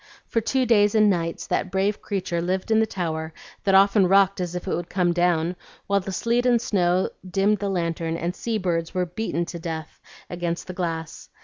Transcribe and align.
For 0.25 0.41
two 0.41 0.65
days 0.65 0.95
and 0.95 1.11
nights 1.11 1.45
that 1.45 1.69
brave 1.69 2.01
creature 2.01 2.41
lived 2.41 2.71
in 2.71 2.79
the 2.79 2.87
tower, 2.87 3.35
that 3.65 3.75
often 3.75 4.07
rocked 4.07 4.41
as 4.41 4.55
if 4.55 4.67
it 4.67 4.73
would 4.75 4.89
come 4.89 5.13
down, 5.13 5.55
while 5.85 5.99
the 5.99 6.11
sleet 6.11 6.47
and 6.47 6.59
snow 6.59 7.09
dimmed 7.29 7.59
the 7.59 7.69
lantern, 7.69 8.17
and 8.17 8.35
sea 8.35 8.57
birds 8.57 8.95
were 8.95 9.05
beaten 9.05 9.45
to 9.45 9.59
death 9.59 10.01
against 10.27 10.65
the 10.65 10.73
glass. 10.73 11.29